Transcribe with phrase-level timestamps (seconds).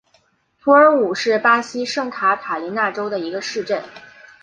[0.59, 3.83] 图尔武是巴西圣卡塔琳娜州的一个市镇。